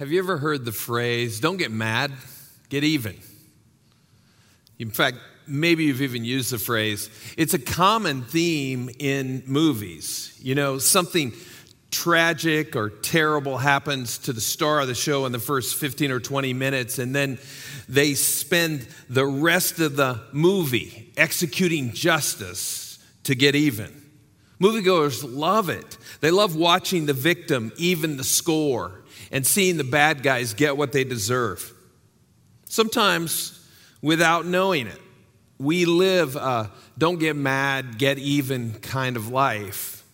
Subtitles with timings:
[0.00, 2.10] Have you ever heard the phrase, don't get mad,
[2.68, 3.16] get even?
[4.76, 7.08] In fact, maybe you've even used the phrase.
[7.36, 10.36] It's a common theme in movies.
[10.42, 11.32] You know, something
[11.92, 16.18] tragic or terrible happens to the star of the show in the first 15 or
[16.18, 17.38] 20 minutes, and then
[17.88, 24.02] they spend the rest of the movie executing justice to get even.
[24.60, 25.98] Moviegoers love it.
[26.20, 29.03] They love watching the victim even the score
[29.34, 31.72] and seeing the bad guys get what they deserve.
[32.66, 33.68] Sometimes
[34.00, 35.00] without knowing it,
[35.58, 40.04] we live a don't get mad, get even kind of life.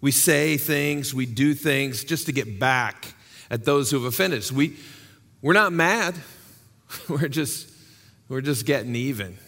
[0.00, 3.14] We say things, we do things just to get back
[3.50, 4.50] at those who have offended us.
[4.50, 4.76] We,
[5.40, 6.16] we're not mad,
[7.08, 7.70] we're just,
[8.28, 9.38] we're just getting even.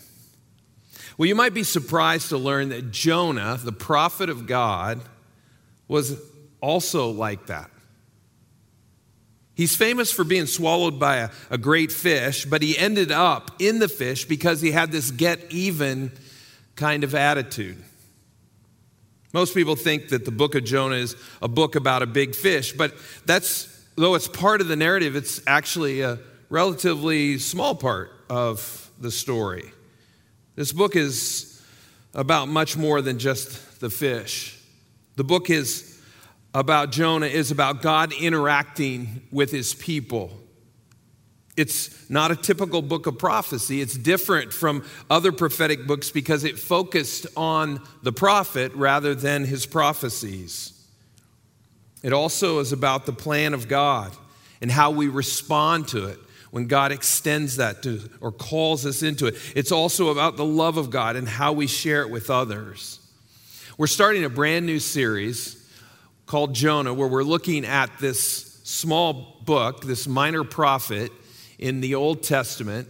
[1.19, 5.01] Well, you might be surprised to learn that Jonah, the prophet of God,
[5.89, 6.21] was
[6.61, 7.70] also like that.
[9.61, 13.79] He's famous for being swallowed by a, a, great fish, but he ended up in
[13.79, 16.13] the fish because he had this get even
[16.77, 17.77] kind of attitude.
[19.35, 22.73] Most people think that the book of Jonah is a book about a big fish,
[22.73, 22.95] but
[23.27, 29.11] that's, though it's part of the narrative, it's actually a relatively small part of the
[29.11, 29.73] story.
[30.57, 31.63] This book is
[32.15, 34.59] about much more than just the fish.
[35.17, 35.90] The book is
[36.55, 40.37] about Jonah is about God interacting with his people.
[41.57, 43.81] It's not a typical book of prophecy.
[43.81, 49.67] It's different from other prophetic books because it focused on the prophet rather than his
[49.67, 50.73] prophecies.
[52.03, 54.17] It also is about the plan of God
[54.63, 56.19] and how we respond to it
[56.51, 59.37] when God extends that to or calls us into it.
[59.55, 62.99] It's also about the love of God and how we share it with others.
[63.77, 65.60] We're starting a brand new series
[66.31, 71.11] called Jonah, where we're looking at this small book, this minor prophet
[71.59, 72.87] in the Old Testament,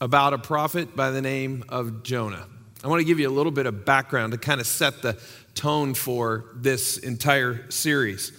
[0.00, 2.46] about a prophet by the name of Jonah.
[2.82, 5.20] I want to give you a little bit of background to kind of set the
[5.54, 8.32] tone for this entire series.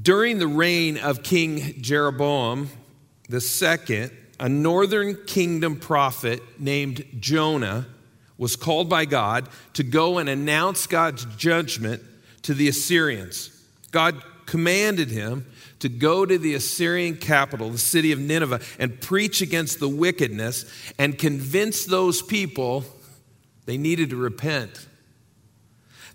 [0.00, 2.70] During the reign of King Jeroboam
[3.30, 4.10] II,
[4.40, 7.88] a northern kingdom prophet named Jonah
[8.38, 12.02] was called by God to go and announce God's judgment
[12.44, 13.50] to the Assyrians.
[13.90, 15.46] God commanded him
[15.80, 20.64] to go to the Assyrian capital, the city of Nineveh, and preach against the wickedness
[20.98, 22.84] and convince those people
[23.66, 24.86] they needed to repent.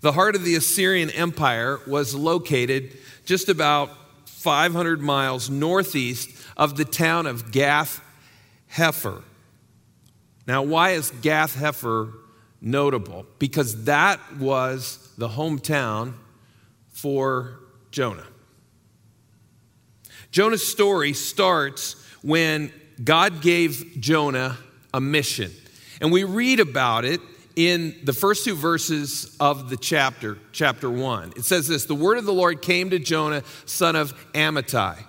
[0.00, 2.96] The heart of the Assyrian Empire was located
[3.26, 3.90] just about
[4.26, 8.02] 500 miles northeast of the town of Gath
[8.72, 9.22] Hepher.
[10.46, 12.12] Now, why is Gath Hepher
[12.60, 13.26] notable?
[13.38, 16.14] Because that was the hometown
[16.88, 17.60] for
[17.90, 18.26] Jonah.
[20.30, 22.72] Jonah's story starts when
[23.04, 24.56] God gave Jonah
[24.94, 25.52] a mission.
[26.00, 27.20] And we read about it
[27.54, 31.34] in the first two verses of the chapter, chapter one.
[31.36, 35.04] It says this The word of the Lord came to Jonah, son of Amittai.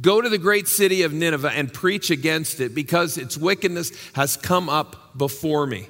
[0.00, 4.38] Go to the great city of Nineveh and preach against it because its wickedness has
[4.38, 5.88] come up before me.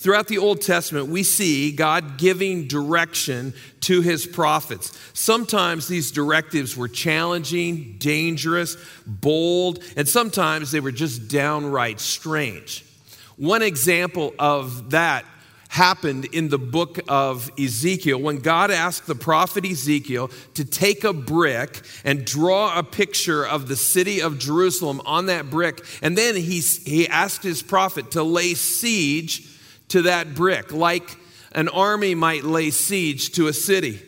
[0.00, 4.98] Throughout the Old Testament, we see God giving direction to his prophets.
[5.12, 12.82] Sometimes these directives were challenging, dangerous, bold, and sometimes they were just downright strange.
[13.36, 15.26] One example of that
[15.68, 21.12] happened in the book of Ezekiel when God asked the prophet Ezekiel to take a
[21.12, 25.84] brick and draw a picture of the city of Jerusalem on that brick.
[26.00, 29.49] And then he, he asked his prophet to lay siege
[29.90, 31.16] to that brick, like
[31.52, 34.00] an army might lay siege to a city.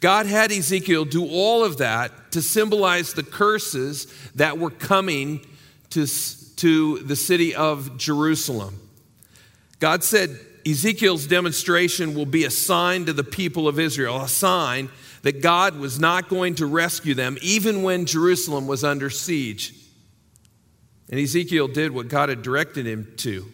[0.00, 5.46] God had Ezekiel do all of that to symbolize the curses that were coming
[5.90, 6.06] to,
[6.56, 8.78] to the city of Jerusalem.
[9.78, 14.90] God said Ezekiel's demonstration will be a sign to the people of Israel, a sign
[15.22, 19.72] that God was not going to rescue them even when Jerusalem was under siege.
[21.10, 23.46] And Ezekiel did what God had directed him to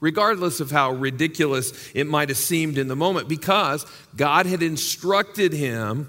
[0.00, 3.86] regardless of how ridiculous it might have seemed in the moment, because
[4.16, 6.08] God had instructed him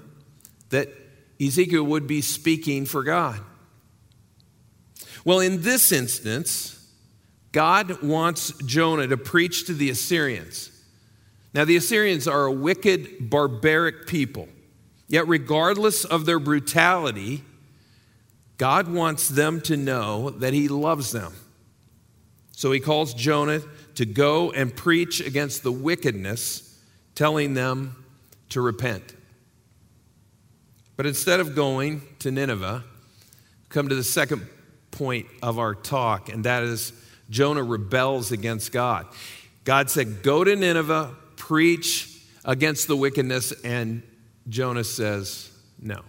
[0.70, 0.88] that
[1.40, 3.40] Ezekiel would be speaking for God.
[5.24, 6.78] Well, in this instance,
[7.52, 10.70] God wants Jonah to preach to the Assyrians.
[11.54, 14.48] Now, the Assyrians are a wicked, barbaric people.
[15.06, 17.44] Yet, regardless of their brutality,
[18.56, 21.34] God wants them to know that He loves them.
[22.52, 23.60] So He calls Jonah
[23.96, 26.80] to go and preach against the wickedness,
[27.14, 28.04] telling them
[28.50, 29.14] to repent.
[30.96, 32.84] But instead of going to Nineveh,
[33.68, 34.46] come to the second
[34.90, 36.92] point of our talk, and that is
[37.30, 39.06] Jonah rebels against God.
[39.64, 42.08] God said, Go to Nineveh, preach
[42.44, 44.02] against the wickedness, and
[44.48, 45.50] Jonah says,
[45.80, 46.02] No.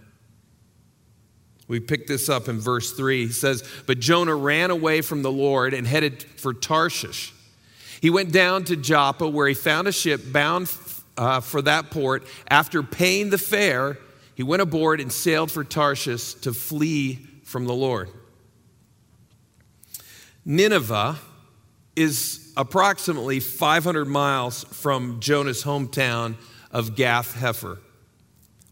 [1.66, 3.26] We pick this up in verse 3.
[3.26, 7.32] He says, But Jonah ran away from the Lord and headed for Tarshish.
[8.04, 10.70] He went down to Joppa, where he found a ship bound
[11.16, 12.26] uh, for that port.
[12.50, 13.96] After paying the fare,
[14.34, 18.10] he went aboard and sailed for Tarshish to flee from the Lord.
[20.44, 21.16] Nineveh
[21.96, 26.34] is approximately 500 miles from Jonah's hometown
[26.70, 27.78] of Gath Hepher.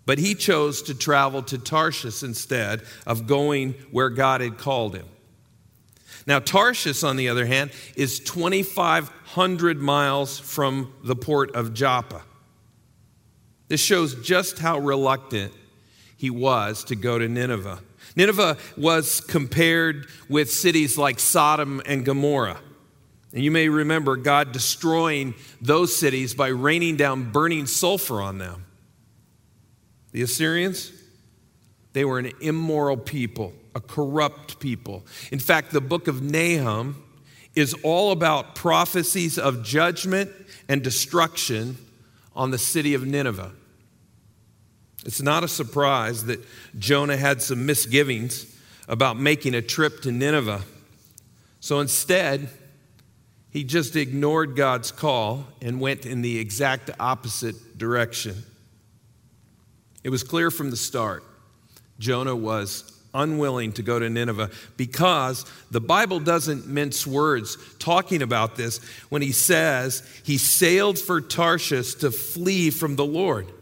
[0.05, 5.07] But he chose to travel to Tarshish instead of going where God had called him.
[6.27, 12.23] Now, Tarshish, on the other hand, is 2,500 miles from the port of Joppa.
[13.69, 15.53] This shows just how reluctant
[16.17, 17.81] he was to go to Nineveh.
[18.15, 22.61] Nineveh was compared with cities like Sodom and Gomorrah.
[23.33, 28.67] And you may remember God destroying those cities by raining down burning sulfur on them.
[30.13, 30.93] The Assyrians,
[31.95, 35.05] they were an immoral people, a corrupt people.
[35.31, 37.03] In fact, the book of Nahum
[37.55, 40.31] is all about prophecies of judgment
[40.69, 41.77] and destruction
[42.35, 43.53] on the city of Nineveh.
[45.05, 46.41] It's not a surprise that
[46.79, 48.47] Jonah had some misgivings
[48.89, 50.63] about making a trip to Nineveh.
[51.61, 52.49] So instead,
[53.51, 58.45] he just ignored God's call and went in the exact opposite direction.
[60.05, 61.25] It was clear from the start
[61.99, 68.57] Jonah was unwilling to go to Nineveh because the Bible doesn't mince words talking about
[68.57, 68.79] this
[69.09, 73.53] when he says he sailed for Tarshish to flee from the Lord.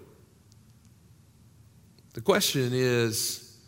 [2.14, 3.58] The question is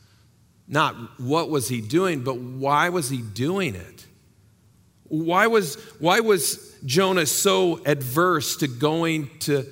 [0.68, 4.06] not what was he doing, but why was he doing it?
[5.04, 9.66] Why was, why was Jonah so adverse to going to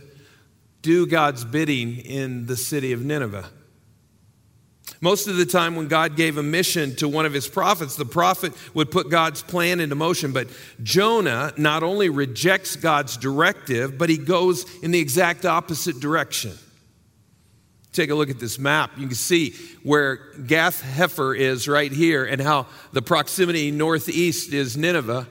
[0.82, 3.48] do God's bidding in the city of Nineveh?
[5.02, 8.04] Most of the time, when God gave a mission to one of his prophets, the
[8.04, 10.32] prophet would put God's plan into motion.
[10.32, 10.48] But
[10.82, 16.52] Jonah not only rejects God's directive, but he goes in the exact opposite direction.
[17.92, 18.92] Take a look at this map.
[18.98, 20.16] You can see where
[20.46, 25.26] Gath Hepher is right here and how the proximity northeast is Nineveh.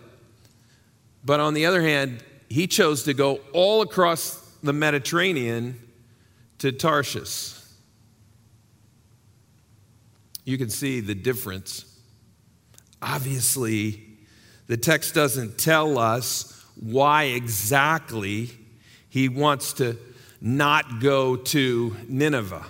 [1.24, 5.80] But on the other hand, he chose to go all across the Mediterranean
[6.58, 7.59] to Tarshish.
[10.46, 11.86] You can see the difference.
[13.02, 14.04] Obviously,
[14.68, 18.52] the text doesn't tell us why exactly
[19.10, 19.98] he wants to
[20.42, 22.66] not go to Nineveh.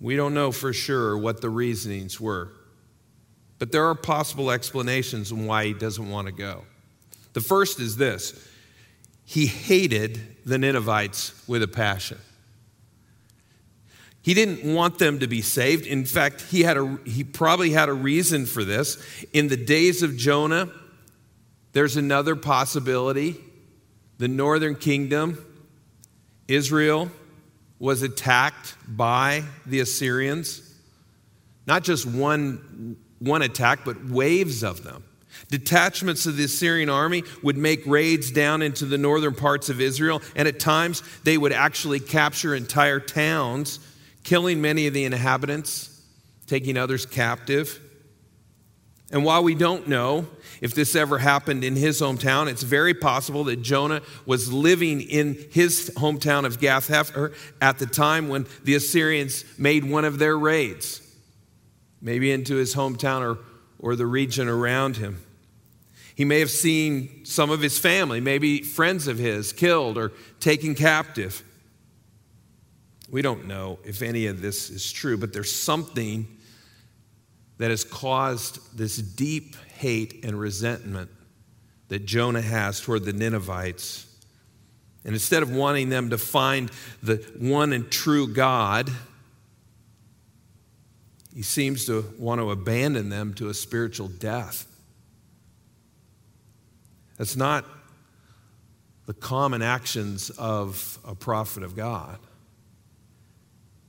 [0.00, 2.52] We don't know for sure what the reasonings were,
[3.58, 6.64] but there are possible explanations on why he doesn't want to go.
[7.32, 8.46] The first is this
[9.24, 12.18] he hated the Ninevites with a passion.
[14.22, 15.86] He didn't want them to be saved.
[15.86, 19.02] In fact, he, had a, he probably had a reason for this.
[19.32, 20.70] In the days of Jonah,
[21.72, 23.36] there's another possibility.
[24.18, 25.46] The northern kingdom
[26.48, 27.10] Israel
[27.78, 30.74] was attacked by the Assyrians.
[31.66, 35.04] Not just one, one attack, but waves of them.
[35.48, 40.20] Detachments of the Assyrian army would make raids down into the northern parts of Israel,
[40.36, 43.78] and at times they would actually capture entire towns,
[44.24, 46.02] killing many of the inhabitants,
[46.46, 47.80] taking others captive.
[49.12, 50.28] And while we don't know
[50.60, 55.36] if this ever happened in his hometown, it's very possible that Jonah was living in
[55.50, 60.38] his hometown of Gath Hepher at the time when the Assyrians made one of their
[60.38, 61.02] raids,
[62.00, 63.38] maybe into his hometown or,
[63.80, 65.24] or the region around him.
[66.14, 70.74] He may have seen some of his family, maybe friends of his, killed or taken
[70.74, 71.42] captive.
[73.10, 76.26] We don't know if any of this is true, but there's something
[77.58, 81.10] that has caused this deep hate and resentment
[81.88, 84.06] that Jonah has toward the Ninevites.
[85.04, 86.70] And instead of wanting them to find
[87.02, 88.90] the one and true God,
[91.34, 94.66] he seems to want to abandon them to a spiritual death.
[97.18, 97.64] That's not
[99.06, 102.18] the common actions of a prophet of God.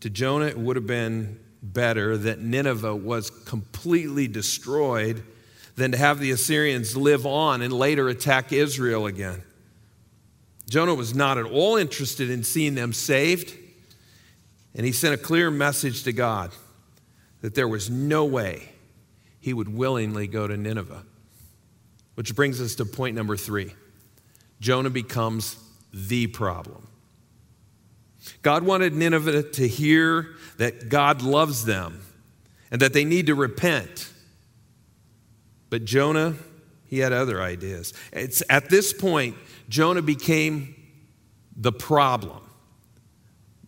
[0.02, 5.24] To Jonah, it would have been better that Nineveh was completely destroyed
[5.76, 9.44] than to have the Assyrians live on and later attack Israel again.
[10.70, 13.58] Jonah was not at all interested in seeing them saved.
[14.74, 16.52] And he sent a clear message to God
[17.42, 18.70] that there was no way
[19.40, 21.04] he would willingly go to Nineveh.
[22.16, 23.74] Which brings us to point number three
[24.60, 25.58] Jonah becomes
[25.94, 26.88] the problem.
[28.42, 32.02] God wanted Nineveh to hear that God loves them
[32.72, 34.12] and that they need to repent.
[35.70, 36.36] But Jonah,
[36.86, 37.94] he had other ideas.
[38.12, 39.36] It's at this point,
[39.70, 40.76] Jonah became
[41.56, 42.42] the problem.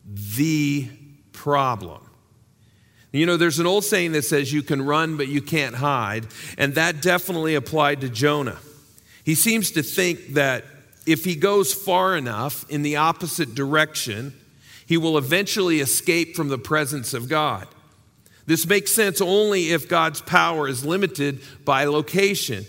[0.05, 0.89] The
[1.31, 2.09] problem.
[3.11, 6.27] You know, there's an old saying that says you can run, but you can't hide.
[6.57, 8.57] And that definitely applied to Jonah.
[9.23, 10.65] He seems to think that
[11.05, 14.33] if he goes far enough in the opposite direction,
[14.85, 17.67] he will eventually escape from the presence of God.
[18.45, 22.65] This makes sense only if God's power is limited by location,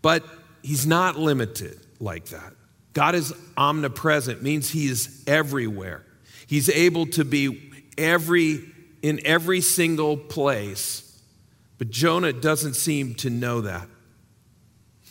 [0.00, 0.24] but
[0.62, 2.52] he's not limited like that.
[2.92, 6.04] God is omnipresent, means he is everywhere.
[6.46, 8.68] He's able to be every
[9.02, 11.20] in every single place.
[11.78, 13.88] But Jonah doesn't seem to know that.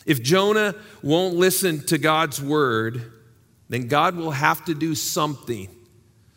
[0.06, 3.12] If Jonah won't listen to God's word,
[3.68, 5.68] then God will have to do something,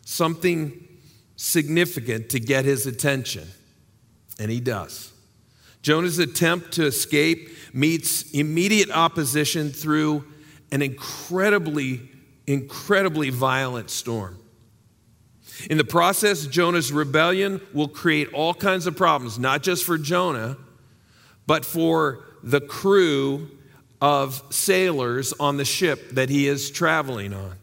[0.05, 0.87] something
[1.35, 3.45] significant to get his attention.
[4.39, 5.11] And he does.
[5.81, 10.25] Jonah's attempt to escape meets immediate opposition through
[10.71, 12.09] an incredibly,
[12.47, 14.39] incredibly violent storm.
[15.69, 20.57] In the process, Jonah's rebellion will create all kinds of problems, not just for Jonah,
[21.47, 23.49] but for the crew
[24.01, 27.53] of sailors on the ship that he is traveling on.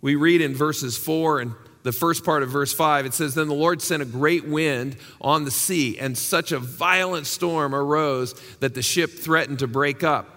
[0.00, 3.48] We read in verses 4 and the first part of verse 5, it says, Then
[3.48, 8.34] the Lord sent a great wind on the sea, and such a violent storm arose
[8.60, 10.28] that the ship threatened to break up.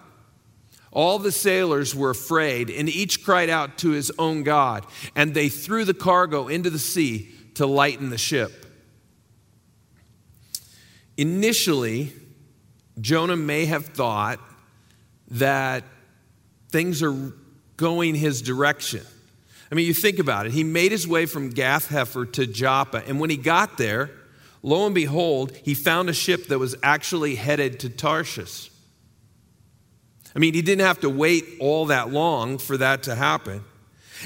[0.91, 5.49] All the sailors were afraid, and each cried out to his own God, and they
[5.49, 8.65] threw the cargo into the sea to lighten the ship.
[11.17, 12.13] Initially,
[12.99, 14.39] Jonah may have thought
[15.29, 15.83] that
[16.69, 17.33] things are
[17.77, 19.05] going his direction.
[19.71, 20.51] I mean, you think about it.
[20.51, 24.11] He made his way from Gath Hepher to Joppa, and when he got there,
[24.61, 28.69] lo and behold, he found a ship that was actually headed to Tarshish.
[30.35, 33.63] I mean, he didn't have to wait all that long for that to happen.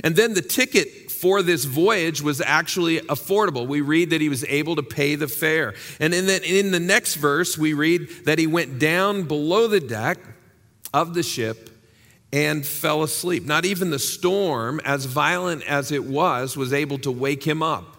[0.03, 3.65] And then the ticket for this voyage was actually affordable.
[3.65, 5.73] We read that he was able to pay the fare.
[5.99, 9.79] And in the, in the next verse, we read that he went down below the
[9.79, 10.19] deck
[10.93, 11.69] of the ship
[12.35, 13.45] and fell asleep.
[13.45, 17.95] Not even the storm, as violent as it was, was able to wake him up.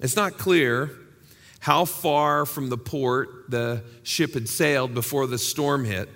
[0.00, 0.90] It's not clear
[1.60, 6.08] how far from the port the ship had sailed before the storm hit.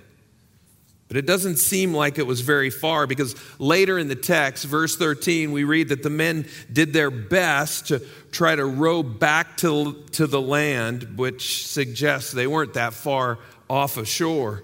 [1.09, 4.97] But it doesn't seem like it was very far because later in the text, verse
[4.97, 8.01] 13, we read that the men did their best to
[8.31, 13.39] try to row back to, to the land, which suggests they weren't that far
[13.69, 14.63] off of shore.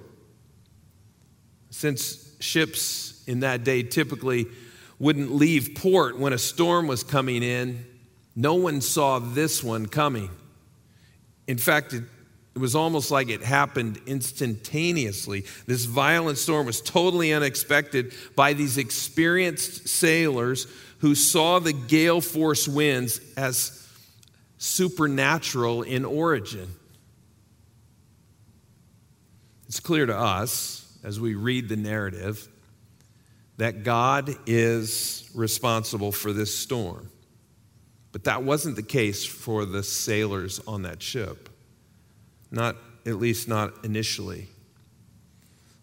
[1.74, 4.46] Since ships in that day typically
[5.00, 7.84] wouldn't leave port when a storm was coming in,
[8.36, 10.30] no one saw this one coming.
[11.48, 12.04] In fact, it
[12.54, 15.44] it was almost like it happened instantaneously.
[15.66, 22.68] This violent storm was totally unexpected by these experienced sailors who saw the gale force
[22.68, 23.84] winds as
[24.58, 26.68] supernatural in origin.
[29.66, 32.48] It's clear to us as we read the narrative
[33.58, 37.10] that God is responsible for this storm.
[38.10, 41.50] But that wasn't the case for the sailors on that ship
[42.54, 44.48] not at least not initially.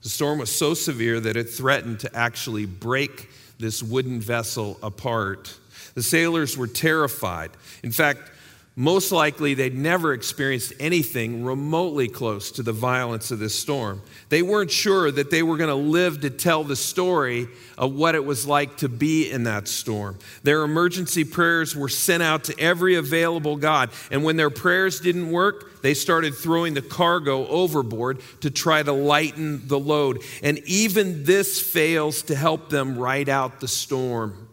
[0.01, 5.55] The storm was so severe that it threatened to actually break this wooden vessel apart.
[5.93, 7.51] The sailors were terrified.
[7.83, 8.31] In fact,
[8.75, 14.01] most likely they'd never experienced anything remotely close to the violence of this storm.
[14.29, 18.15] They weren't sure that they were going to live to tell the story of what
[18.15, 20.17] it was like to be in that storm.
[20.43, 25.31] Their emergency prayers were sent out to every available God, and when their prayers didn't
[25.31, 30.21] work, they started throwing the cargo overboard to try to lighten the load.
[30.43, 34.47] And even this fails to help them ride out the storm.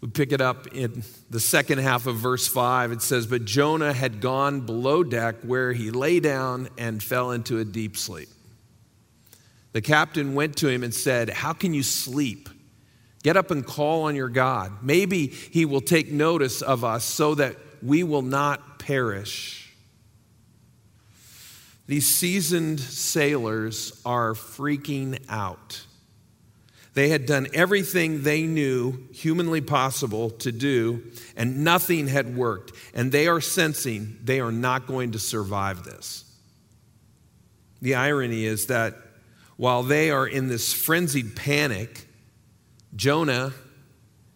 [0.00, 2.92] We pick it up in the second half of verse 5.
[2.92, 7.58] It says, But Jonah had gone below deck where he lay down and fell into
[7.58, 8.28] a deep sleep.
[9.72, 12.48] The captain went to him and said, How can you sleep?
[13.22, 14.82] Get up and call on your God.
[14.82, 19.74] Maybe he will take notice of us so that we will not perish.
[21.86, 25.84] These seasoned sailors are freaking out.
[27.00, 31.02] They had done everything they knew humanly possible to do,
[31.34, 32.72] and nothing had worked.
[32.92, 36.30] And they are sensing they are not going to survive this.
[37.80, 38.96] The irony is that
[39.56, 42.06] while they are in this frenzied panic,
[42.94, 43.54] Jonah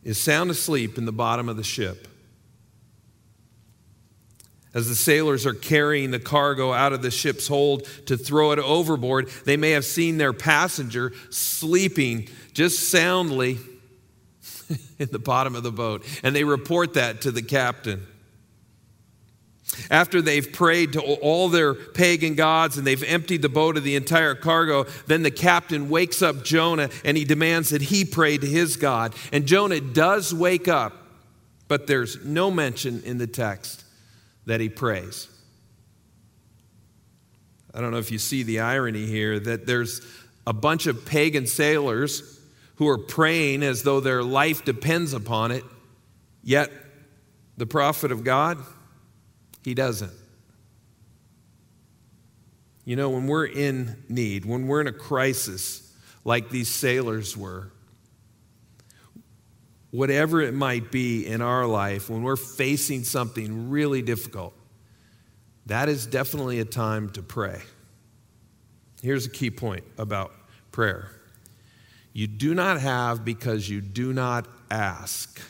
[0.03, 2.09] is sound asleep in the bottom of the ship.
[4.73, 8.59] As the sailors are carrying the cargo out of the ship's hold to throw it
[8.59, 13.59] overboard, they may have seen their passenger sleeping just soundly
[14.99, 16.05] in the bottom of the boat.
[16.23, 18.07] And they report that to the captain.
[19.91, 23.97] After they've prayed to all their pagan gods and they've emptied the boat of the
[23.97, 28.47] entire cargo, then the captain wakes up Jonah and he demands that he pray to
[28.47, 29.15] his God.
[29.33, 30.93] And Jonah does wake up,
[31.67, 33.85] but there's no mention in the text
[34.47, 35.29] that he prays.
[37.73, 40.01] I don't know if you see the irony here that there's
[40.47, 42.34] a bunch of pagan sailors
[42.77, 45.65] who are praying as though their life depends upon it,
[46.43, 46.71] yet
[47.57, 48.59] the prophet of God,
[49.63, 50.13] he doesn't.
[52.85, 55.93] You know, when we're in need, when we're in a crisis
[56.25, 57.71] like these sailors were,
[59.91, 64.53] whatever it might be in our life, when we're facing something really difficult,
[65.67, 67.63] that is definitely a time to pray.
[69.01, 70.33] Here's a key point about
[70.73, 71.11] prayer
[72.15, 75.41] you do not have because you do not ask.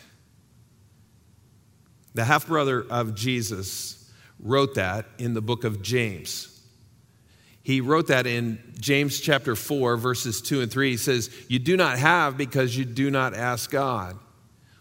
[2.14, 6.50] The half brother of Jesus wrote that in the book of James.
[7.62, 10.92] He wrote that in James chapter 4, verses 2 and 3.
[10.92, 14.18] He says, You do not have because you do not ask God.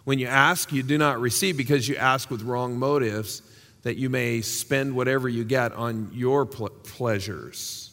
[0.05, 3.41] When you ask, you do not receive because you ask with wrong motives,
[3.83, 7.91] that you may spend whatever you get on your ple- pleasures.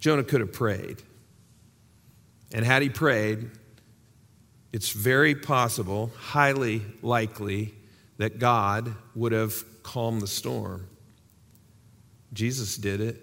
[0.00, 1.02] Jonah could have prayed.
[2.52, 3.50] And had he prayed,
[4.72, 7.74] it's very possible, highly likely,
[8.18, 10.86] that God would have calmed the storm.
[12.32, 13.22] Jesus did it.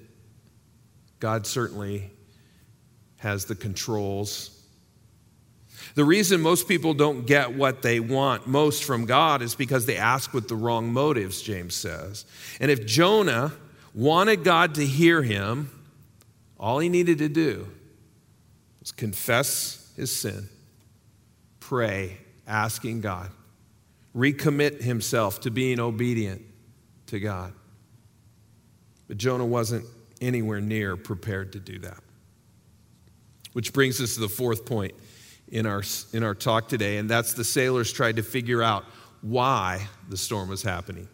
[1.20, 2.12] God certainly
[3.18, 4.56] has the controls
[5.94, 9.98] the reason most people don't get what they want most from God is because they
[9.98, 12.26] ask with the wrong motives, James says.
[12.60, 13.54] And if Jonah
[13.94, 15.70] wanted God to hear him,
[16.60, 17.68] all he needed to do
[18.92, 20.50] confess his sin,
[21.60, 22.18] pray,
[22.48, 23.32] asking God,
[24.16, 26.42] recommit himself to being obedient
[27.08, 27.54] to God.
[29.08, 29.86] But Jonah wasn't
[30.22, 32.00] anywhere near prepared to do that.
[33.54, 34.94] Which brings us to the fourth point
[35.48, 38.84] in our, in our talk today, and that's the sailors tried to figure out
[39.22, 41.08] why the storm was happening.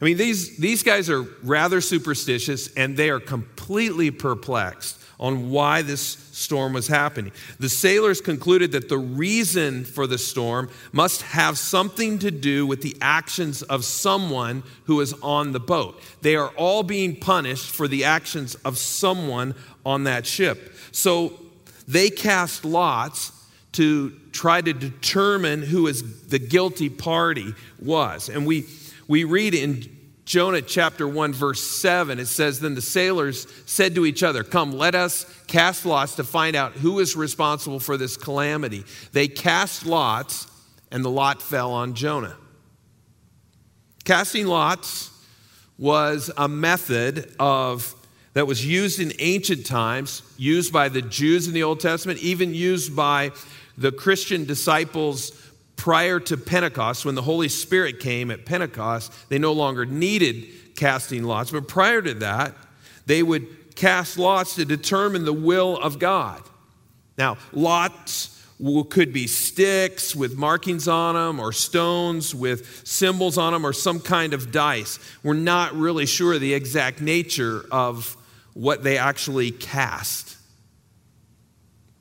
[0.00, 5.82] I mean, these, these guys are rather superstitious and they are completely perplexed on why
[5.82, 7.30] this storm was happening.
[7.60, 12.82] The sailors concluded that the reason for the storm must have something to do with
[12.82, 16.02] the actions of someone who is on the boat.
[16.22, 19.54] They are all being punished for the actions of someone
[19.86, 20.74] on that ship.
[20.90, 21.38] So
[21.86, 23.30] they cast lots
[23.72, 28.28] to try to determine who is the guilty party was.
[28.28, 28.66] And we,
[29.06, 30.01] we read in
[30.32, 34.72] Jonah chapter 1, verse 7, it says, Then the sailors said to each other, Come,
[34.72, 38.86] let us cast lots to find out who is responsible for this calamity.
[39.12, 40.46] They cast lots,
[40.90, 42.38] and the lot fell on Jonah.
[44.06, 45.10] Casting lots
[45.76, 47.94] was a method of
[48.32, 52.54] that was used in ancient times, used by the Jews in the Old Testament, even
[52.54, 53.32] used by
[53.76, 55.41] the Christian disciples
[55.82, 57.04] prior to Pentecost.
[57.04, 61.50] When the Holy Spirit came at Pentecost, they no longer needed casting lots.
[61.50, 62.54] But prior to that,
[63.06, 66.40] they would cast lots to determine the will of God.
[67.18, 68.28] Now, lots
[68.90, 73.98] could be sticks with markings on them, or stones with symbols on them, or some
[73.98, 75.00] kind of dice.
[75.24, 78.16] We're not really sure the exact nature of
[78.54, 80.36] what they actually cast.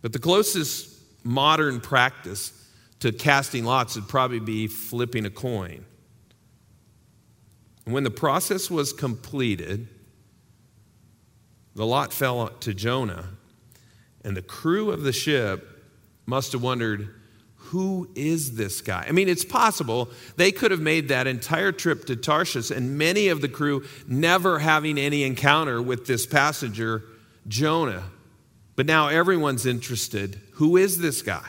[0.03, 0.87] But the closest
[1.23, 2.53] modern practice
[3.01, 5.85] to casting lots would probably be flipping a coin.
[7.85, 9.87] And when the process was completed,
[11.75, 13.29] the lot fell to Jonah,
[14.23, 15.67] and the crew of the ship
[16.25, 17.15] must have wondered
[17.55, 19.05] who is this guy?
[19.07, 23.29] I mean, it's possible they could have made that entire trip to Tarshish and many
[23.29, 27.03] of the crew never having any encounter with this passenger,
[27.47, 28.03] Jonah.
[28.75, 30.41] But now everyone's interested.
[30.55, 31.47] Who is this guy?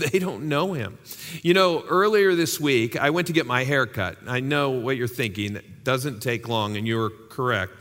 [0.10, 0.98] They don't know him.
[1.42, 4.18] You know, earlier this week, I went to get my hair cut.
[4.26, 5.56] I know what you're thinking.
[5.56, 7.72] It doesn't take long, and you're correct.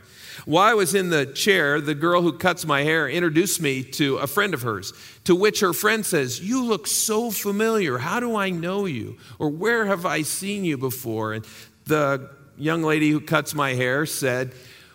[0.45, 4.17] While I was in the chair, the girl who cuts my hair introduced me to
[4.17, 4.93] a friend of hers,
[5.25, 7.97] to which her friend says, You look so familiar.
[7.97, 9.17] How do I know you?
[9.38, 11.34] Or where have I seen you before?
[11.34, 11.45] And
[11.86, 14.53] the young lady who cuts my hair said,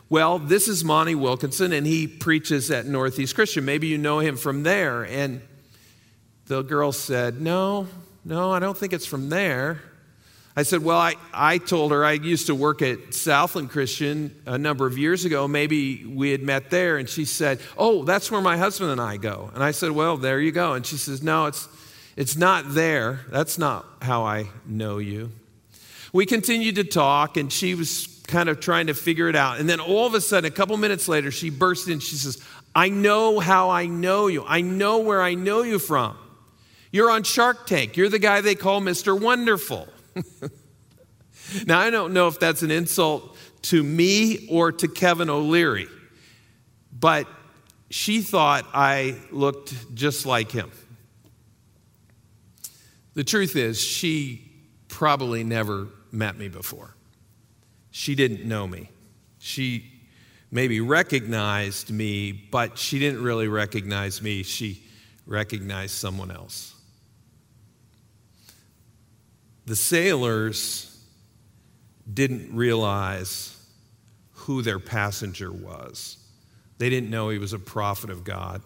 [0.09, 3.65] Well, this is Monty Wilkinson, and he preaches at Northeast Christian.
[3.65, 5.05] Maybe you know him from there.
[5.05, 5.43] And
[6.47, 7.87] the girl said, No,
[8.25, 9.81] no, I don't think it's from there.
[10.57, 14.57] I said, Well, I, I told her I used to work at Southland Christian a
[14.57, 15.49] number of years ago.
[15.49, 16.97] Maybe we had met there.
[16.97, 19.51] And she said, Oh, that's where my husband and I go.
[19.55, 20.75] And I said, Well, there you go.
[20.75, 21.69] And she says, No, it's,
[22.17, 23.21] it's not there.
[23.31, 25.33] That's not how I know you.
[26.13, 29.59] We continued to talk, and she was kind of trying to figure it out.
[29.59, 31.99] And then all of a sudden, a couple minutes later, she burst in.
[31.99, 32.41] She says,
[32.73, 34.45] I know how I know you.
[34.47, 36.17] I know where I know you from.
[36.95, 37.97] You're on Shark Tank.
[37.97, 39.21] You're the guy they call Mr.
[39.21, 39.89] Wonderful.
[41.67, 45.89] now, I don't know if that's an insult to me or to Kevin O'Leary,
[46.93, 47.27] but
[47.91, 50.71] she thought I looked just like him.
[53.15, 54.49] The truth is, she
[54.87, 56.95] probably never met me before.
[57.91, 58.89] She didn't know me.
[59.41, 59.91] She
[60.53, 64.45] maybe recognized me, but she didn't really recognize me.
[64.45, 64.85] She
[65.27, 66.74] recognized someone else.
[69.67, 70.91] The sailors
[72.13, 73.57] didn't realize
[74.33, 76.19] who their passenger was.
[76.79, 78.61] They didn't know he was a prophet of God.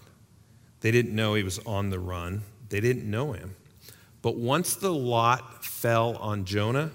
[0.80, 2.42] They didn't know he was on the run.
[2.68, 3.54] They didn't know him.
[4.22, 6.90] But once the lot fell on Jonah,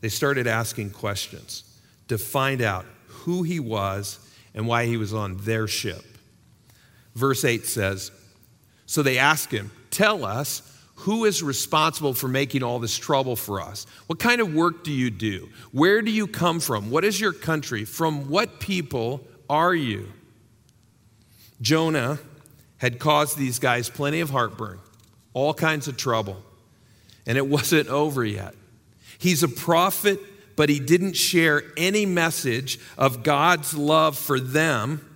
[0.00, 4.18] they started asking questions to find out who he was
[4.54, 6.04] and why he was on their ship.
[7.14, 8.10] Verse 8 says
[8.86, 10.62] So they asked him, Tell us,
[10.96, 13.86] who is responsible for making all this trouble for us?
[14.06, 15.48] What kind of work do you do?
[15.72, 16.90] Where do you come from?
[16.90, 17.84] What is your country?
[17.84, 20.12] From what people are you?
[21.60, 22.18] Jonah
[22.78, 24.78] had caused these guys plenty of heartburn,
[25.32, 26.42] all kinds of trouble,
[27.26, 28.54] and it wasn't over yet.
[29.18, 30.20] He's a prophet,
[30.56, 35.15] but he didn't share any message of God's love for them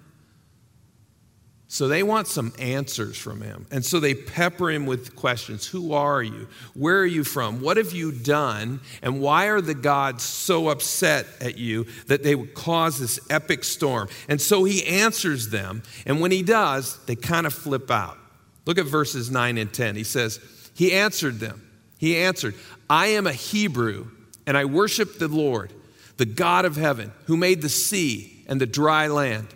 [1.73, 3.65] so they want some answers from him.
[3.71, 6.49] And so they pepper him with questions Who are you?
[6.75, 7.61] Where are you from?
[7.61, 8.81] What have you done?
[9.03, 13.63] And why are the gods so upset at you that they would cause this epic
[13.63, 14.09] storm?
[14.29, 15.85] And so he answers them.
[16.07, 18.19] And when he does, they kind of flip out.
[18.67, 19.95] Look at verses 9 and 10.
[19.95, 20.41] He says,
[20.75, 21.65] He answered them.
[21.99, 22.57] He answered,
[22.89, 24.09] I am a Hebrew,
[24.45, 25.73] and I worship the Lord,
[26.17, 29.55] the God of heaven, who made the sea and the dry land.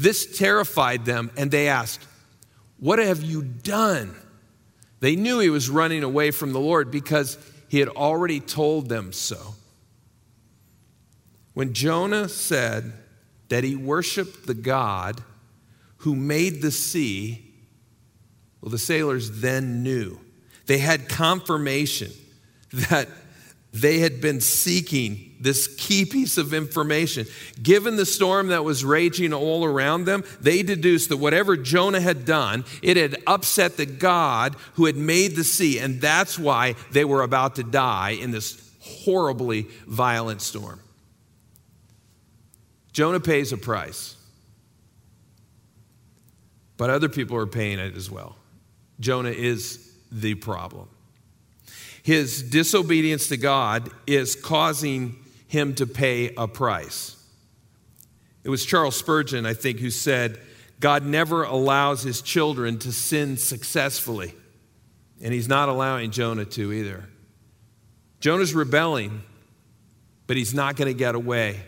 [0.00, 2.02] This terrified them, and they asked,
[2.78, 4.16] What have you done?
[5.00, 7.36] They knew he was running away from the Lord because
[7.68, 9.56] he had already told them so.
[11.52, 12.94] When Jonah said
[13.50, 15.22] that he worshiped the God
[15.98, 17.52] who made the sea,
[18.62, 20.18] well, the sailors then knew.
[20.64, 22.10] They had confirmation
[22.72, 23.06] that
[23.72, 27.26] they had been seeking this key piece of information.
[27.62, 32.24] Given the storm that was raging all around them, they deduced that whatever Jonah had
[32.24, 37.04] done, it had upset the God who had made the sea, and that's why they
[37.04, 40.80] were about to die in this horribly violent storm.
[42.92, 44.16] Jonah pays a price,
[46.76, 48.36] but other people are paying it as well.
[48.98, 50.88] Jonah is the problem.
[52.02, 57.16] His disobedience to God is causing him to pay a price.
[58.42, 60.40] It was Charles Spurgeon, I think, who said,
[60.78, 64.34] God never allows his children to sin successfully.
[65.22, 67.08] And he's not allowing Jonah to either.
[68.20, 69.22] Jonah's rebelling,
[70.26, 71.60] but he's not going to get away.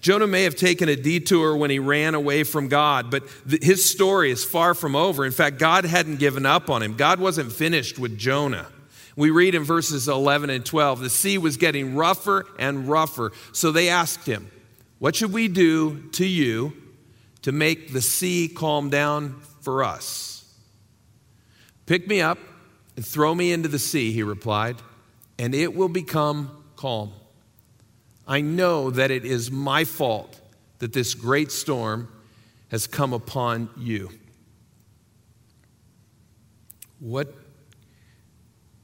[0.00, 3.84] Jonah may have taken a detour when he ran away from God, but th- his
[3.84, 5.24] story is far from over.
[5.24, 8.66] In fact, God hadn't given up on him, God wasn't finished with Jonah.
[9.16, 13.32] We read in verses 11 and 12 the sea was getting rougher and rougher.
[13.52, 14.50] So they asked him,
[14.98, 16.72] What should we do to you
[17.42, 20.44] to make the sea calm down for us?
[21.86, 22.38] Pick me up
[22.96, 24.76] and throw me into the sea, he replied,
[25.38, 27.12] and it will become calm.
[28.28, 30.40] I know that it is my fault
[30.78, 32.08] that this great storm
[32.70, 34.10] has come upon you.
[37.00, 37.39] What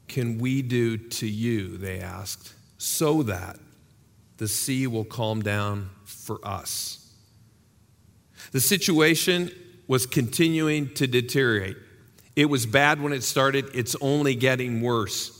[0.07, 1.77] can we do to you?
[1.77, 3.57] They asked, so that
[4.37, 7.13] the sea will calm down for us.
[8.51, 9.51] The situation
[9.87, 11.77] was continuing to deteriorate.
[12.35, 15.33] It was bad when it started, it's only getting worse.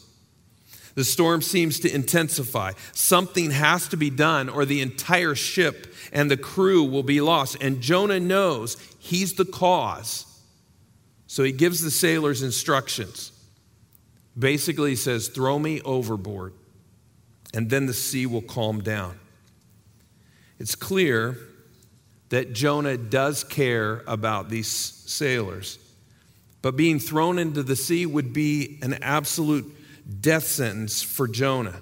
[0.96, 2.72] The storm seems to intensify.
[2.92, 7.58] Something has to be done, or the entire ship and the crew will be lost.
[7.62, 10.26] And Jonah knows he's the cause.
[11.28, 13.32] So he gives the sailors instructions.
[14.38, 16.54] Basically, says, Throw me overboard,
[17.54, 19.20] and then the sea will calm down.
[20.60, 21.38] It's clear
[22.30, 25.80] that Jonah does care about these sailors,
[26.62, 29.74] but being thrown into the sea would be an absolute
[30.22, 31.82] death sentence for Jonah,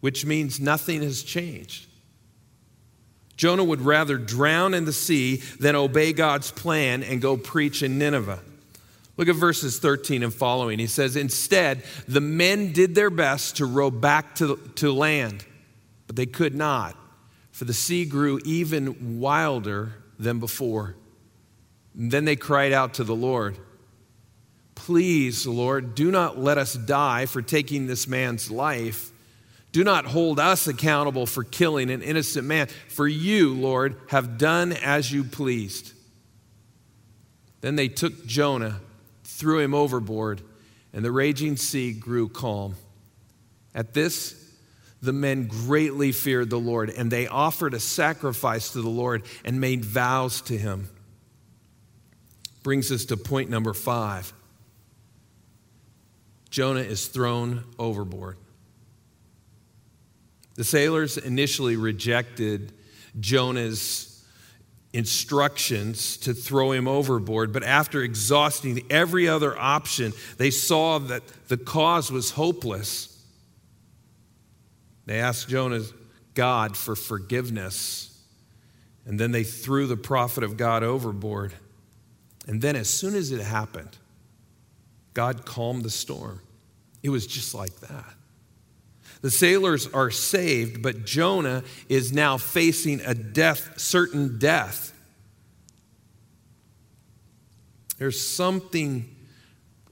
[0.00, 1.86] which means nothing has changed.
[3.36, 7.98] Jonah would rather drown in the sea than obey God's plan and go preach in
[7.98, 8.40] Nineveh.
[9.16, 10.78] Look at verses 13 and following.
[10.78, 15.44] He says, Instead, the men did their best to row back to, to land,
[16.06, 16.96] but they could not,
[17.50, 20.96] for the sea grew even wilder than before.
[21.94, 23.58] And then they cried out to the Lord,
[24.74, 29.12] Please, Lord, do not let us die for taking this man's life.
[29.70, 34.72] Do not hold us accountable for killing an innocent man, for you, Lord, have done
[34.72, 35.92] as you pleased.
[37.60, 38.80] Then they took Jonah
[39.32, 40.42] threw him overboard,
[40.92, 42.76] and the raging sea grew calm.
[43.74, 44.38] At this,
[45.00, 49.60] the men greatly feared the Lord, and they offered a sacrifice to the Lord and
[49.60, 50.88] made vows to him.
[52.62, 54.32] Brings us to point number five
[56.50, 58.36] Jonah is thrown overboard.
[60.54, 62.72] The sailors initially rejected
[63.18, 64.11] Jonah's
[64.92, 71.56] instructions to throw him overboard, but after exhausting every other option, they saw that the
[71.56, 73.08] cause was hopeless.
[75.06, 75.92] They asked Jonah's
[76.34, 78.22] God for forgiveness,
[79.06, 81.54] and then they threw the prophet of God overboard.
[82.46, 83.96] And then, as soon as it happened,
[85.14, 86.40] God calmed the storm.
[87.02, 88.14] It was just like that.
[89.22, 94.92] The sailors are saved, but Jonah is now facing a death, certain death.
[97.98, 99.08] There's something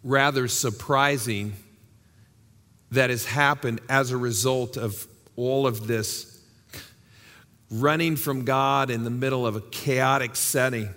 [0.02, 1.54] rather surprising
[2.90, 6.40] that has happened as a result of all of this
[7.70, 10.88] running from God in the middle of a chaotic setting.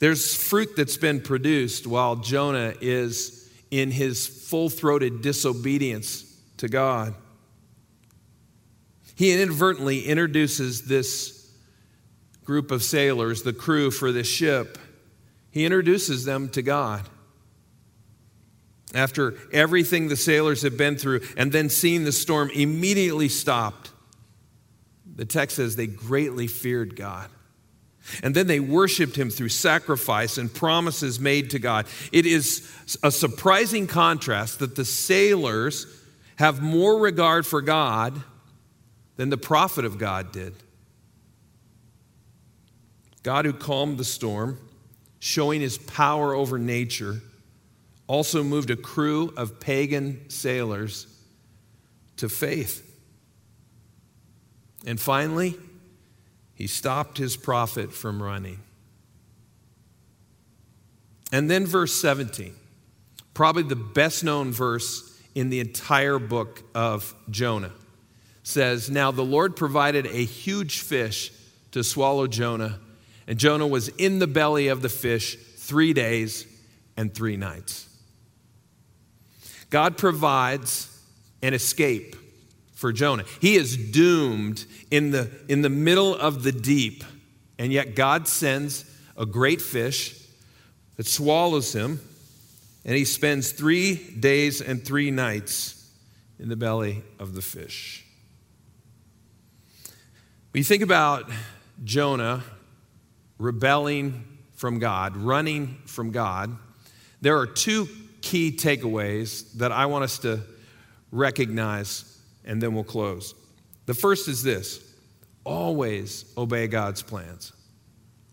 [0.00, 6.23] There's fruit that's been produced while Jonah is in his full throated disobedience
[6.58, 7.14] to God.
[9.14, 11.50] He inadvertently introduces this
[12.44, 14.78] group of sailors, the crew for this ship,
[15.50, 17.08] he introduces them to God.
[18.92, 23.90] After everything the sailors have been through and then seeing the storm immediately stopped,
[25.16, 27.30] the text says they greatly feared God.
[28.22, 31.86] And then they worshiped him through sacrifice and promises made to God.
[32.12, 32.70] It is
[33.02, 35.86] a surprising contrast that the sailors
[36.36, 38.22] have more regard for God
[39.16, 40.54] than the prophet of God did.
[43.22, 44.58] God, who calmed the storm,
[45.18, 47.22] showing his power over nature,
[48.06, 51.06] also moved a crew of pagan sailors
[52.16, 52.82] to faith.
[54.86, 55.56] And finally,
[56.54, 58.58] he stopped his prophet from running.
[61.32, 62.54] And then, verse 17,
[63.32, 67.72] probably the best known verse in the entire book of Jonah.
[68.42, 71.32] Says, Now the Lord provided a huge fish
[71.72, 72.80] to swallow Jonah,
[73.26, 76.46] and Jonah was in the belly of the fish three days
[76.96, 77.88] and three nights.
[79.70, 80.90] God provides
[81.42, 82.16] an escape
[82.74, 83.24] for Jonah.
[83.40, 87.02] He is doomed in the, in the middle of the deep,
[87.58, 88.84] and yet God sends
[89.16, 90.20] a great fish
[90.96, 92.00] that swallows him
[92.84, 95.90] and he spends three days and three nights
[96.38, 98.04] in the belly of the fish.
[100.52, 101.30] When you think about
[101.82, 102.44] Jonah
[103.38, 106.56] rebelling from God, running from God,
[107.20, 107.88] there are two
[108.20, 110.40] key takeaways that I want us to
[111.10, 113.34] recognize, and then we'll close.
[113.86, 114.80] The first is this
[115.44, 117.52] always obey God's plans.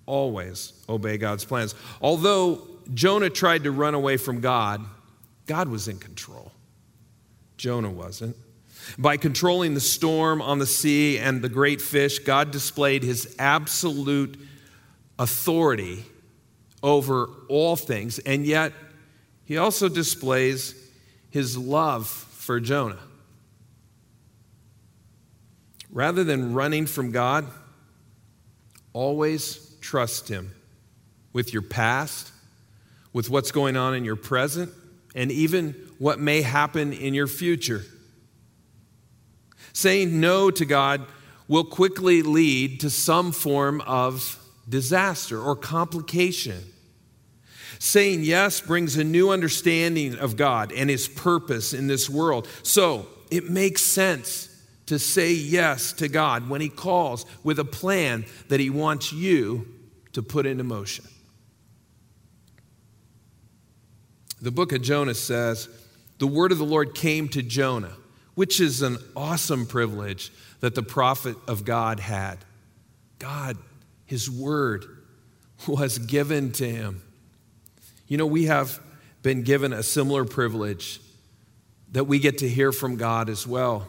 [0.06, 1.76] Always obey God's plans.
[2.02, 4.86] Although Jonah tried to run away from God,
[5.46, 6.52] God was in control.
[7.58, 8.36] Jonah wasn't.
[8.98, 14.40] By controlling the storm on the sea and the great fish, God displayed his absolute
[15.20, 16.04] authority
[16.82, 18.74] over all things, and yet
[19.44, 20.76] he also displays
[21.30, 23.00] his love for Jonah.
[25.92, 27.46] Rather than running from God,
[28.94, 30.54] always trust him
[31.34, 32.32] with your past
[33.14, 34.72] with what's going on in your present
[35.16, 37.84] and even what may happen in your future.
[39.74, 41.06] Saying no to God
[41.48, 46.64] will quickly lead to some form of disaster or complication.
[47.80, 52.48] Saying yes brings a new understanding of God and His purpose in this world.
[52.64, 54.48] So it makes sense
[54.86, 59.68] to say yes to God when He calls with a plan that He wants you
[60.14, 61.06] to put into motion.
[64.42, 65.70] The book of Jonah says,
[66.18, 67.96] The word of the Lord came to Jonah,
[68.34, 72.38] which is an awesome privilege that the prophet of God had.
[73.20, 73.58] God,
[74.06, 74.86] his word
[75.68, 77.04] was given to him.
[78.08, 78.80] You know, we have
[79.22, 81.00] been given a similar privilege
[81.92, 83.88] that we get to hear from God as well.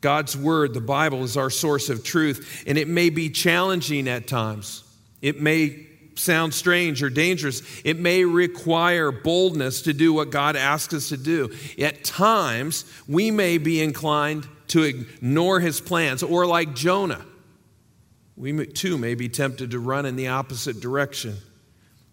[0.00, 4.26] God's word, the Bible, is our source of truth, and it may be challenging at
[4.26, 4.82] times.
[5.22, 7.62] It may sound strange or dangerous.
[7.84, 11.54] It may require boldness to do what God asks us to do.
[11.78, 17.24] At times, we may be inclined to ignore his plans, or like Jonah,
[18.36, 21.36] we too may be tempted to run in the opposite direction.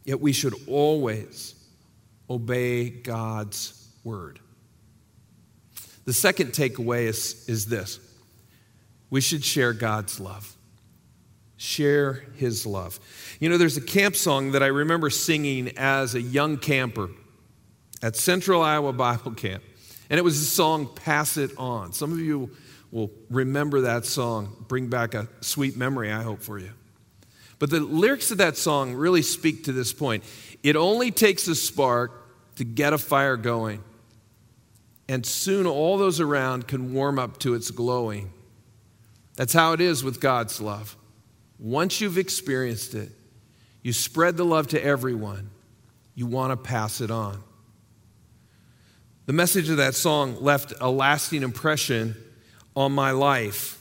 [0.03, 1.55] Yet we should always
[2.29, 4.39] obey God's word.
[6.05, 7.99] The second takeaway is, is this
[9.09, 10.55] we should share God's love.
[11.71, 12.99] Share his love.
[13.39, 17.09] You know, there's a camp song that I remember singing as a young camper
[18.01, 19.63] at Central Iowa Bible Camp.
[20.09, 21.93] And it was the song Pass It On.
[21.93, 22.51] Some of you
[22.91, 26.71] will remember that song, bring back a sweet memory, I hope, for you.
[27.57, 30.25] But the lyrics of that song really speak to this point.
[30.63, 33.81] It only takes a spark to get a fire going,
[35.07, 38.33] and soon all those around can warm up to its glowing.
[39.37, 40.97] That's how it is with God's love.
[41.61, 43.09] Once you've experienced it,
[43.83, 45.49] you spread the love to everyone,
[46.15, 47.41] you want to pass it on.
[49.27, 52.15] The message of that song left a lasting impression
[52.75, 53.77] on my life.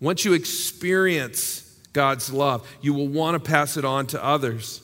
[0.00, 1.60] Once you experience
[1.92, 4.80] God's love, you will want to pass it on to others.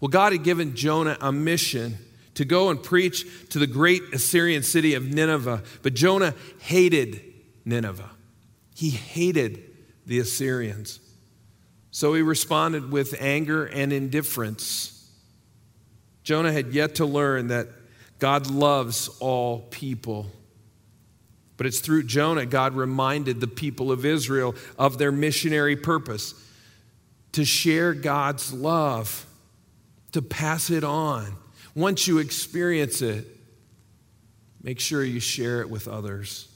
[0.00, 1.98] Well, God had given Jonah a mission
[2.34, 7.20] to go and preach to the great Assyrian city of Nineveh, but Jonah hated
[7.64, 8.10] Nineveh.
[8.74, 9.62] He hated
[10.06, 11.00] the Assyrians.
[11.94, 15.08] So he responded with anger and indifference.
[16.24, 17.68] Jonah had yet to learn that
[18.18, 20.26] God loves all people.
[21.56, 26.34] But it's through Jonah God reminded the people of Israel of their missionary purpose
[27.30, 29.24] to share God's love,
[30.10, 31.36] to pass it on.
[31.76, 33.24] Once you experience it,
[34.64, 36.48] make sure you share it with others.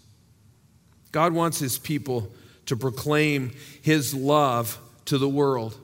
[1.12, 2.32] God wants his people
[2.66, 5.76] to proclaim his love to the world.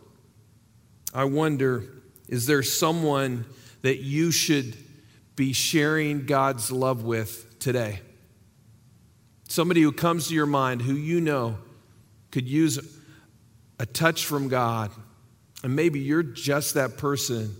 [1.12, 1.84] I wonder
[2.28, 3.44] is there someone
[3.82, 4.76] that you should
[5.36, 8.00] be sharing God's love with today?
[9.48, 11.58] Somebody who comes to your mind who you know
[12.30, 12.78] could use
[13.78, 14.90] a touch from God.
[15.62, 17.54] And maybe you're just that person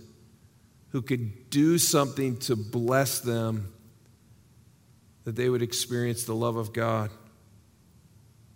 [0.89, 3.71] who could do something to bless them
[5.23, 7.11] that they would experience the love of God.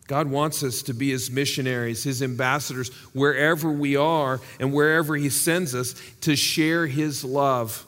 [0.10, 5.30] God wants us to be his missionaries, his ambassadors, wherever we are and wherever he
[5.30, 7.86] sends us to share his love.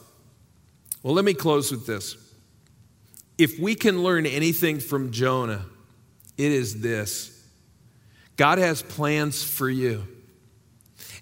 [1.02, 2.16] Well, let me close with this.
[3.38, 5.64] If we can learn anything from Jonah,
[6.38, 7.44] it is this
[8.36, 10.06] God has plans for you.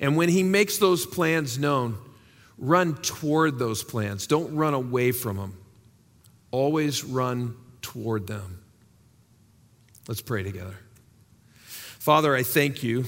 [0.01, 1.97] And when He makes those plans known,
[2.59, 4.27] run toward those plans.
[4.27, 5.57] Don't run away from them.
[6.51, 8.63] Always run toward them.
[10.07, 10.77] Let's pray together.
[12.01, 13.05] Father, I thank you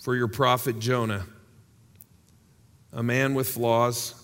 [0.00, 1.24] for your prophet Jonah,
[2.92, 4.14] a man with flaws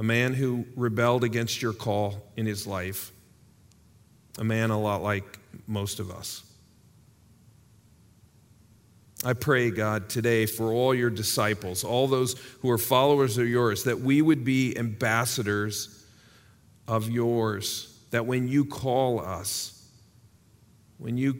[0.00, 3.12] a man who rebelled against your call in his life,
[4.38, 6.42] a man a lot like most of us.
[9.22, 13.84] I pray, God, today for all your disciples, all those who are followers of yours,
[13.84, 16.02] that we would be ambassadors
[16.88, 19.86] of yours, that when you call us,
[20.96, 21.34] when you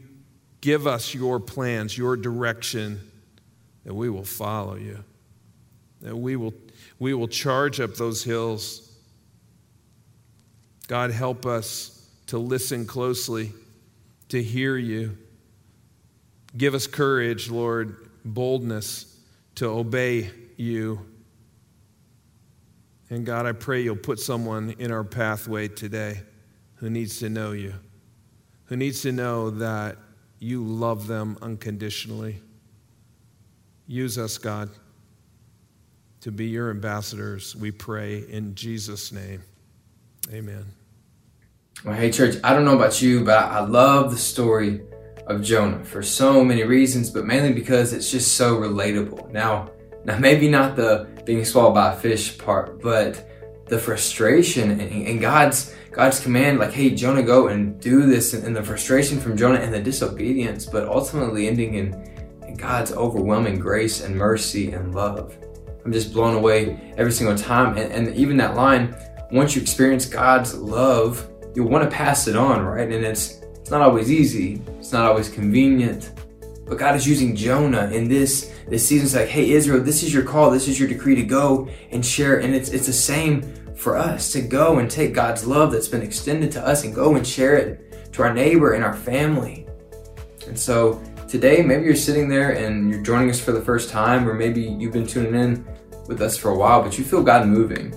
[0.60, 3.00] give us your plans, your direction,
[3.84, 5.02] that we will follow you,
[6.02, 6.54] that we will
[6.98, 8.86] we will charge up those hills.
[10.86, 13.52] God, help us to listen closely,
[14.28, 15.16] to hear you.
[16.56, 19.18] Give us courage, Lord, boldness
[19.56, 21.06] to obey you.
[23.08, 26.20] And God, I pray you'll put someone in our pathway today
[26.76, 27.74] who needs to know you,
[28.66, 29.96] who needs to know that
[30.40, 32.40] you love them unconditionally.
[33.86, 34.70] Use us, God.
[36.22, 39.42] to be your ambassadors, we pray in Jesus' name.
[40.32, 40.66] Amen.
[41.84, 44.82] Well, hey, church, I don't know about you, but I love the story
[45.26, 49.30] of Jonah for so many reasons, but mainly because it's just so relatable.
[49.30, 49.70] Now,
[50.04, 53.26] now maybe not the being swallowed by a fish part, but
[53.66, 58.44] the frustration and, and God's God's command, like, hey, Jonah, go and do this, and,
[58.44, 61.94] and, the frustration from Jonah and the disobedience, but ultimately ending in,
[62.46, 65.36] in God's overwhelming grace and mercy and love.
[65.84, 67.76] I'm just blown away every single time.
[67.76, 68.94] And, and even that line,
[69.32, 72.90] once you experience God's love, you'll want to pass it on, right?
[72.90, 76.12] And it's it's not always easy, it's not always convenient.
[76.66, 79.06] But God is using Jonah in this this season.
[79.06, 82.04] It's like, hey Israel, this is your call, this is your decree to go and
[82.04, 82.40] share.
[82.40, 83.42] And it's it's the same
[83.80, 87.16] for us to go and take God's love that's been extended to us and go
[87.16, 89.66] and share it to our neighbor and our family.
[90.46, 94.28] And so today, maybe you're sitting there and you're joining us for the first time,
[94.28, 95.66] or maybe you've been tuning in
[96.08, 97.94] with us for a while, but you feel God moving.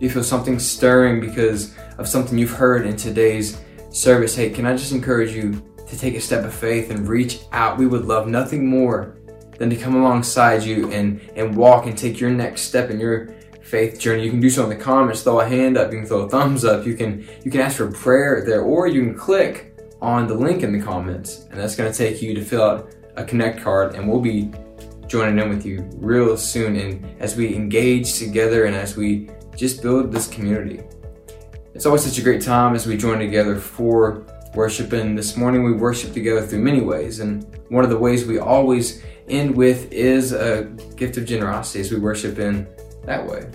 [0.00, 3.58] You feel something stirring because of something you've heard in today's
[3.88, 4.36] service.
[4.36, 7.78] Hey, can I just encourage you to take a step of faith and reach out?
[7.78, 9.16] We would love nothing more
[9.56, 13.34] than to come alongside you and, and walk and take your next step in your
[13.66, 14.24] faith journey.
[14.24, 16.28] You can do so in the comments, throw a hand up, you can throw a
[16.28, 20.26] thumbs up, you can you can ask for prayer there, or you can click on
[20.26, 23.62] the link in the comments, and that's gonna take you to fill out a connect
[23.62, 24.50] card and we'll be
[25.06, 29.82] joining in with you real soon and as we engage together and as we just
[29.82, 30.82] build this community.
[31.74, 34.92] It's always such a great time as we join together for worship.
[34.92, 37.20] And this morning we worship together through many ways.
[37.20, 40.64] And one of the ways we always end with is a
[40.96, 42.66] gift of generosity as we worship in
[43.06, 43.48] that way.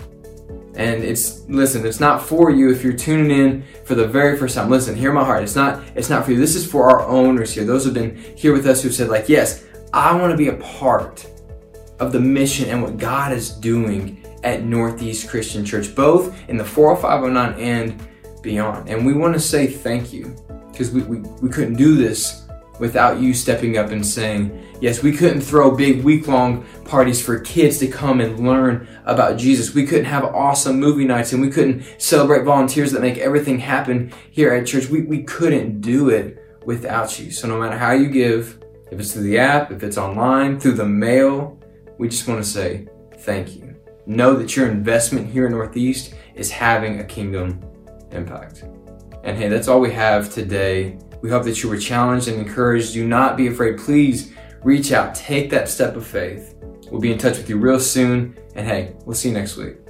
[0.74, 4.54] And it's listen, it's not for you if you're tuning in for the very first
[4.54, 4.70] time.
[4.70, 5.42] Listen, hear my heart.
[5.42, 6.38] It's not it's not for you.
[6.38, 7.64] This is for our owners here.
[7.64, 10.54] Those who've been here with us who've said, like, yes, I want to be a
[10.54, 11.26] part
[12.00, 16.64] of the mission and what God is doing at Northeast Christian Church, both in the
[16.64, 18.88] 40509 and beyond.
[18.88, 20.34] And we want to say thank you
[20.70, 22.46] because we, we, we couldn't do this
[22.80, 27.38] without you stepping up and saying, yes, we couldn't throw big week long parties for
[27.38, 29.72] kids to come and learn about Jesus.
[29.72, 34.12] We couldn't have awesome movie nights and we couldn't celebrate volunteers that make everything happen
[34.32, 34.88] here at church.
[34.88, 37.30] We, we couldn't do it without you.
[37.30, 38.60] So no matter how you give,
[38.90, 41.58] if it's through the app, if it's online, through the mail,
[41.98, 43.76] we just want to say thank you.
[44.06, 47.62] Know that your investment here in Northeast is having a kingdom
[48.10, 48.64] impact.
[49.22, 50.98] And hey, that's all we have today.
[51.20, 52.94] We hope that you were challenged and encouraged.
[52.94, 53.78] Do not be afraid.
[53.78, 54.32] Please
[54.64, 56.54] reach out, take that step of faith.
[56.90, 58.36] We'll be in touch with you real soon.
[58.54, 59.81] And hey, we'll see you next week.